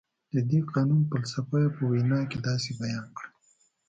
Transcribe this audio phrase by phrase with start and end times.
[0.33, 3.29] د دې قانون فلسفه یې په وینا کې داسې بیان کړه.